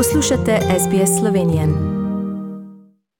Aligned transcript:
Poslušate 0.00 0.58
SBS 0.78 1.20
Slovenijo. 1.20 1.62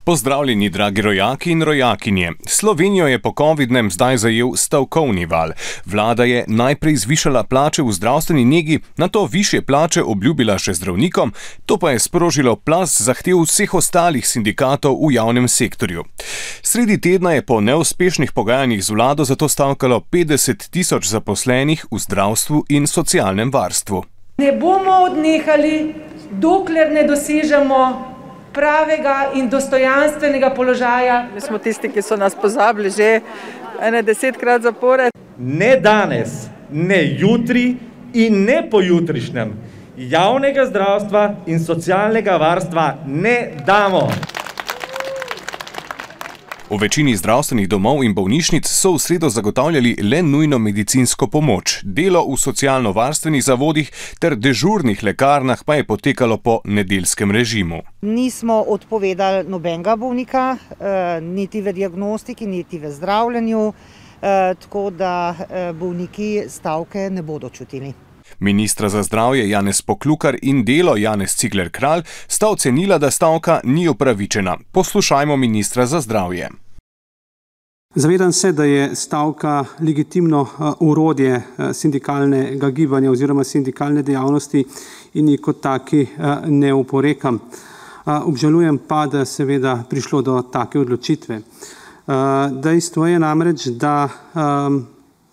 Pozdravljeni, 0.05 0.71
dragi 0.71 1.03
rojaki 1.03 1.51
in 1.51 1.63
rojakinje. 1.63 2.33
Slovenijo 2.47 3.07
je 3.07 3.19
po 3.19 3.29
COVID-19 3.29 3.91
zdaj 3.91 4.17
zajel 4.17 4.49
stavkovni 4.57 5.27
val. 5.27 5.51
Vlada 5.85 6.25
je 6.25 6.45
najprej 6.49 6.97
zvišala 6.97 7.43
plače 7.45 7.83
v 7.83 7.93
zdravstveni 7.93 8.45
negi, 8.45 8.81
na 8.97 9.09
to 9.09 9.25
više 9.25 9.63
plače 9.63 10.03
obljubila 10.03 10.59
še 10.59 10.75
zdravnikom, 10.75 11.33
to 11.67 11.77
pa 11.77 11.91
je 11.91 11.99
sprožilo 11.99 12.57
plas 12.57 13.01
zahtev 13.01 13.43
vseh 13.45 13.75
ostalih 13.75 14.27
sindikatov 14.27 14.97
v 15.07 15.13
javnem 15.13 15.49
sektorju. 15.49 16.05
Sredi 16.63 17.01
tedna 17.01 17.33
je 17.33 17.43
po 17.43 17.61
neuspešnih 17.61 18.33
pogajanjih 18.33 18.85
z 18.85 18.91
vlado 18.91 19.25
zato 19.25 19.49
stavkalo 19.49 20.01
50 20.13 20.71
tisoč 20.71 21.07
zaposlenih 21.07 21.85
v 21.91 21.99
zdravstvu 21.99 22.65
in 22.69 22.87
socialnem 22.87 23.51
varstvu. 23.51 24.05
Ne 24.39 24.53
bomo 24.53 24.93
odnehali, 25.05 25.95
dokler 26.31 26.93
ne 26.93 27.03
dosežemo 27.09 27.81
pravega 28.53 29.31
in 29.35 29.49
dostojanstvenega 29.49 30.51
položaja. 30.55 31.27
Mi 31.35 31.41
smo 31.41 31.59
tisti, 31.59 31.89
ki 31.89 32.03
so 32.03 32.17
nas 32.17 32.35
pozabili 32.35 32.91
že 32.91 33.21
ene 33.83 34.03
desetkrat 34.03 34.63
zapored. 34.63 35.13
Ne 35.39 35.77
danes, 35.77 36.49
ne 36.71 37.03
jutri 37.19 37.77
in 38.15 38.45
ne 38.45 38.63
pojutrišnjem 38.71 39.55
javnega 39.97 40.65
zdravstva 40.67 41.35
in 41.47 41.61
socialnega 41.61 42.37
varstva 42.37 42.95
ne 43.07 43.51
damo. 43.67 44.09
V 46.71 46.79
večini 46.79 47.17
zdravstvenih 47.17 47.67
domov 47.69 48.05
in 48.07 48.13
bolnišnic 48.15 48.69
so 48.71 48.93
v 48.95 48.99
sredo 49.03 49.29
zagotavljali 49.29 49.97
le 50.07 50.23
nujno 50.23 50.59
medicinsko 50.59 51.27
pomoč, 51.27 51.81
delo 51.83 52.23
v 52.23 52.37
socialno-varstvenih 52.39 53.43
zavodih 53.43 53.91
ter 54.23 54.37
dežurnih 54.39 55.03
lekarnah 55.03 55.65
pa 55.67 55.75
je 55.75 55.85
potekalo 55.85 56.37
po 56.39 56.61
nedeljskem 56.65 57.31
režimu. 57.31 57.83
Nismo 58.03 58.61
odpovedali 58.69 59.49
nobenega 59.49 59.97
bolnika, 59.97 60.57
eh, 60.57 61.19
niti 61.21 61.61
v 61.61 61.73
diagnostiki, 61.73 62.47
niti 62.47 62.79
v 62.79 62.91
zdravljenju, 62.91 63.73
eh, 64.23 64.55
tako 64.55 64.91
da 64.91 65.35
eh, 65.35 65.73
bolniki 65.73 66.45
stavke 66.49 67.11
ne 67.11 67.23
bodo 67.23 67.51
čutili. 67.51 67.93
Ministra 68.39 68.89
za 68.89 69.03
zdravje 69.03 69.51
Janez 69.51 69.83
Poklukar 69.83 70.37
in 70.43 70.65
delo 70.65 70.97
Janez 70.97 71.35
Cigler 71.37 71.71
Kralj 71.71 72.03
sta 72.27 72.49
ocenila, 72.49 72.99
da 72.99 73.11
stavka 73.11 73.61
ni 73.65 73.89
upravičena. 73.89 74.57
Poslušajmo 74.73 75.37
ministra 75.37 75.87
za 75.87 76.01
zdravje. 76.01 76.49
Zavedam 77.95 78.33
se, 78.33 78.53
da 78.53 78.65
je 78.65 78.95
stavka 78.97 79.65
legitimno 79.81 80.47
urodje 80.81 81.43
sindikalnega 81.73 82.71
gibanja 82.71 83.11
oziroma 83.11 83.45
sindikalne 83.45 84.03
dejavnosti 84.03 84.65
in 85.15 85.29
ji 85.29 85.39
kot 85.39 85.61
taki 85.61 86.07
ne 86.47 86.75
uporekam. 86.75 87.41
Obžalujem 88.07 88.79
pa, 88.79 89.07
da 89.07 89.25
seveda 89.25 89.83
prišlo 89.91 90.23
do 90.23 90.43
take 90.43 90.79
odločitve. 90.79 91.41
Dejstvo 92.63 93.07
je 93.07 93.19
namreč, 93.19 93.67
da 93.67 94.09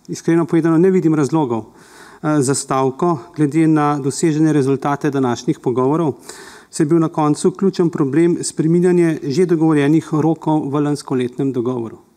iskreno 0.08 0.44
povedano 0.44 0.78
ne 0.78 0.90
vidim 0.90 1.14
razlogov 1.14 1.64
za 2.22 2.54
stavko, 2.54 3.18
glede 3.36 3.68
na 3.68 3.98
dosežene 4.02 4.52
rezultate 4.52 5.10
današnjih 5.10 5.60
pogovorov, 5.62 6.12
se 6.70 6.82
je 6.82 6.86
bil 6.86 6.98
na 6.98 7.08
koncu 7.08 7.50
ključen 7.50 7.90
problem 7.90 8.36
spreminjanje 8.42 9.18
že 9.22 9.46
dogovorjenih 9.46 10.08
rokov 10.12 10.68
v 10.70 10.80
lanskoletnem 10.80 11.52
dogovoru. 11.52 12.07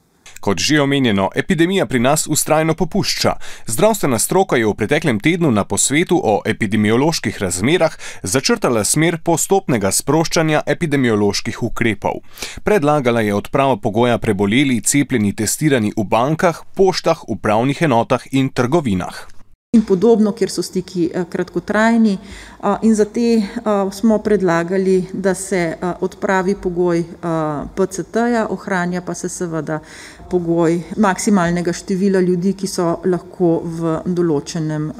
Kot 0.42 0.58
že 0.58 0.80
omenjeno, 0.81 1.30
epidemija 1.36 1.86
pri 1.86 2.00
nas 2.00 2.28
ustrajno 2.28 2.73
popušča. 2.73 3.36
Zdravstvena 3.66 4.20
stroka 4.20 4.58
je 4.58 4.66
v 4.66 4.73
preteklem 4.73 5.20
tednu 5.20 5.52
na 5.52 5.64
posvetu 5.64 6.17
o 6.17 6.42
epidemioloških 6.45 7.38
razmerah 7.38 7.94
začrtala 8.23 8.81
smer 8.83 9.20
postopnega 9.22 9.92
sproščanja 9.94 10.64
epidemioloških 10.66 11.61
ukrepov. 11.64 12.23
Predlagala 12.64 13.21
je 13.21 13.36
odpravo 13.38 13.77
pogoja 13.77 14.17
preboleli, 14.17 14.82
cepljeni, 14.82 15.36
testirani 15.38 15.93
v 15.98 16.08
bankah, 16.10 16.66
poštah, 16.73 17.21
upravnih 17.30 17.86
enotah 17.86 18.26
in 18.32 18.49
trgovinah 18.49 19.41
in 19.76 19.86
podobno, 19.86 20.32
kjer 20.36 20.49
so 20.52 20.61
stiki 20.61 21.05
kratkotrajni. 21.30 22.17
In 22.82 22.95
za 22.95 23.05
te 23.05 23.42
smo 23.92 24.17
predlagali, 24.20 25.05
da 25.14 25.33
se 25.33 25.77
odpravi 26.02 26.55
pogoj 26.55 27.04
PCT-ja, 27.76 28.48
ohranja 28.49 29.02
pa 29.02 29.14
se 29.14 29.30
seveda 29.30 29.80
pogoj 30.30 30.81
maksimalnega 30.98 31.73
števila 31.73 32.20
ljudi, 32.20 32.54
ki 32.54 32.67
so 32.67 32.98
lahko 33.05 33.61
v 33.64 33.98
določenem 34.05 34.92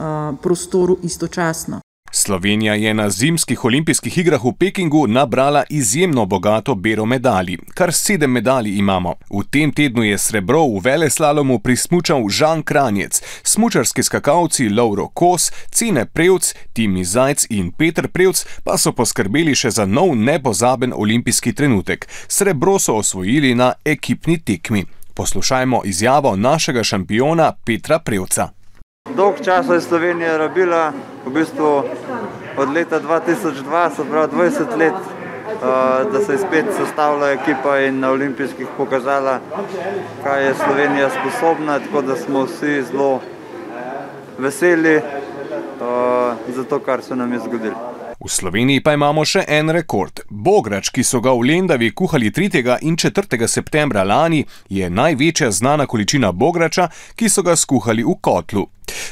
prostoru 0.42 1.02
istočasno. 1.04 1.84
Slovenija 2.22 2.74
je 2.74 2.94
na 2.94 3.10
zimskih 3.10 3.66
olimpijskih 3.66 4.18
igrah 4.18 4.44
v 4.46 4.52
Pekingu 4.60 5.08
nabrala 5.08 5.64
izjemno 5.70 6.26
bogato 6.26 6.76
bero 6.76 7.06
medalj. 7.06 7.58
Kar 7.74 7.94
sedem 7.94 8.32
medalj 8.32 8.78
imamo. 8.78 9.16
V 9.30 9.42
tem 9.50 9.72
tednu 9.74 10.04
je 10.04 10.18
srebro 10.18 10.62
v 10.68 10.82
veleslalomu 10.84 11.60
prismučal 11.60 12.30
Žan 12.30 12.62
Kranjec, 12.64 13.22
smučarski 13.44 14.04
skakalci 14.04 14.70
Lauro 14.70 15.08
Kos, 15.08 15.52
Cene 15.72 16.06
Prevc, 16.06 16.54
Timi 16.74 17.06
Zajc 17.06 17.46
in 17.50 17.72
Petr 17.72 18.08
Prevc 18.08 18.46
pa 18.64 18.78
so 18.78 18.94
poskrbeli 18.94 19.56
še 19.56 19.72
za 19.72 19.86
nov 19.86 20.14
nepozaben 20.16 20.94
olimpijski 20.94 21.54
trenutek. 21.54 22.06
Srebro 22.28 22.78
so 22.80 23.02
osvojili 23.02 23.56
na 23.56 23.74
ekipni 23.86 24.38
tekmi. 24.38 24.86
Poslušajmo 25.14 25.82
izjavo 25.86 26.36
našega 26.36 26.84
šampiona 26.84 27.54
Petra 27.66 28.00
Prevca. 28.00 28.52
Dolg 29.16 29.36
čas 29.46 29.66
je 29.70 29.82
Slovenija 29.82 30.38
rabila, 30.38 30.94
v 31.26 31.32
bistvu 31.34 31.84
od 32.58 32.70
leta 32.70 33.00
2002, 33.00 33.96
se 33.96 34.04
pravi 34.10 34.28
20 34.28 34.78
let, 34.78 34.94
da 36.12 36.20
se 36.20 36.32
je 36.32 36.38
spet 36.38 36.66
sestavila 36.78 37.32
ekipa 37.32 37.80
in 37.80 38.00
na 38.00 38.12
olimpijskih 38.12 38.68
pokazala, 38.78 39.40
kaj 40.24 40.46
je 40.46 40.54
Slovenija 40.54 41.10
sposobna, 41.10 41.80
tako 41.80 42.02
da 42.02 42.16
smo 42.16 42.44
vsi 42.44 42.84
zelo 42.84 43.20
veseli 44.38 45.02
za 46.48 46.64
to, 46.70 46.80
kar 46.80 47.02
se 47.02 47.16
nam 47.16 47.34
je 47.34 47.40
zgodilo. 47.40 47.91
V 48.22 48.30
Sloveniji 48.30 48.84
pa 48.86 48.94
imamo 48.94 49.24
še 49.26 49.42
en 49.50 49.72
rekord. 49.74 50.20
Bograč, 50.30 50.92
ki 50.94 51.02
so 51.02 51.18
ga 51.26 51.32
v 51.34 51.48
Lendavi 51.50 51.88
kuhali 51.90 52.30
3. 52.30 52.78
in 52.86 52.94
4. 52.94 53.48
septembra 53.50 54.04
lani, 54.06 54.44
je 54.70 54.90
največja 54.90 55.50
znana 55.52 55.88
količina 55.90 56.30
bograča, 56.32 56.92
ki 57.18 57.30
so 57.30 57.42
ga 57.42 57.56
skuhali 57.58 58.06
v 58.06 58.14
kotlu. 58.22 58.68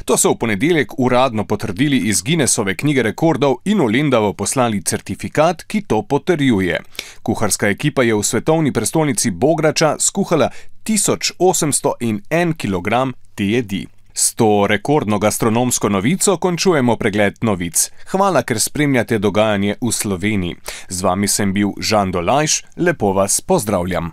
To 0.05 0.13
so 0.13 0.35
v 0.35 0.37
ponedeljek 0.45 0.93
uradno 1.01 1.47
potrdili 1.49 1.97
iz 2.05 2.21
Guinnessove 2.21 2.77
knjige 2.77 3.09
rekordov 3.09 3.63
in 3.65 3.81
v 3.81 3.89
Lendavo 3.97 4.33
poslali 4.37 4.83
certifikat, 4.85 5.65
ki 5.65 5.87
to 5.89 6.03
potrjuje. 6.05 6.77
Kuharska 7.25 7.73
ekipa 7.73 8.05
je 8.05 8.13
v 8.13 8.23
svetovni 8.23 8.71
prestolnici 8.71 9.31
bograča 9.31 9.95
skuhala 9.97 10.51
1801 10.85 12.53
kg 12.53 13.17
te 13.33 13.49
jedi. 13.57 13.87
S 14.19 14.35
to 14.35 14.67
rekordno 14.67 15.19
gastronomsko 15.19 15.89
novico 15.89 16.37
končujemo 16.37 16.95
pregled 16.95 17.37
novic. 17.41 17.91
Hvala, 18.11 18.41
ker 18.43 18.59
spremljate 18.59 19.19
dogajanje 19.19 19.77
v 19.81 19.91
Sloveniji. 19.91 20.57
Z 20.89 21.07
vami 21.07 21.27
sem 21.27 21.53
bil 21.55 21.71
Žan 21.79 22.11
Dolajš, 22.11 22.63
lepo 22.75 23.13
vas 23.15 23.41
pozdravljam. 23.41 24.11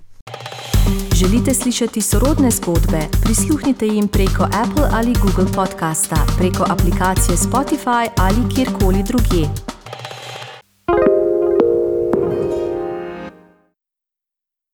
Želite 1.14 1.54
slišati 1.54 2.00
sorodne 2.00 2.50
zgodbe? 2.50 3.00
Prisluhnite 3.24 3.86
jim 3.86 4.08
preko 4.08 4.44
Apple 4.44 4.88
ali 4.92 5.14
Google 5.22 5.52
podcasta, 5.54 6.16
preko 6.38 6.64
aplikacije 6.68 7.36
Spotify 7.36 8.08
ali 8.16 8.54
kjerkoli 8.54 9.02
drugje. 9.02 9.65